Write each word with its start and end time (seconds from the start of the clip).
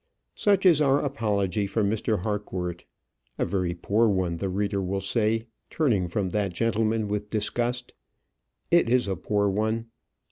Such 0.33 0.65
is 0.65 0.81
our 0.81 0.99
apology 0.99 1.67
for 1.67 1.83
Mr. 1.83 2.21
Harcourt. 2.23 2.85
A 3.37 3.45
very 3.45 3.75
poor 3.75 4.09
one, 4.09 4.37
the 4.37 4.49
reader 4.49 4.81
will 4.81 4.99
say, 4.99 5.45
turning 5.69 6.07
from 6.07 6.31
that 6.31 6.53
gentleman 6.53 7.07
with 7.07 7.29
disgust. 7.29 7.93
It 8.71 8.89
is 8.89 9.07
a 9.07 9.15
poor 9.15 9.47
one. 9.47 9.91